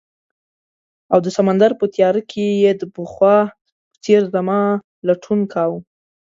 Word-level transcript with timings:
او 1.13 1.19
د 1.25 1.27
سمندر 1.37 1.71
په 1.79 1.85
تیاره 1.95 2.21
کې 2.31 2.45
یې 2.63 2.71
د 2.81 2.83
پخوا 2.95 3.37
په 3.91 3.95
څیر 4.03 4.21
زما 4.33 4.59
لټون 5.07 5.39
کاؤه 5.53 5.77